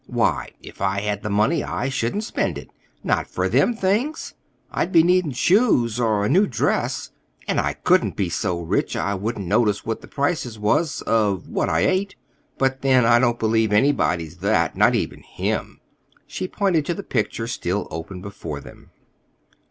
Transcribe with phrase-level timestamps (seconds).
[0.07, 4.33] Why, if I had the money, I shouldn't spend it—not for them things.
[4.71, 7.11] I'd be needing shoes or a new dress.
[7.47, 11.81] And I couldn't be so rich I wouldn't notice what the prices was—of what I
[11.81, 12.15] ate.
[12.57, 15.79] But, then, I don't believe anybody's that, not even him."
[16.25, 18.89] She pointed to the picture still open before them.